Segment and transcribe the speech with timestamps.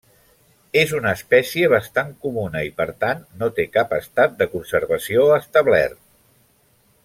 [0.83, 6.03] És una espècie bastant comuna, i per tant no té cap estat de conservació establert.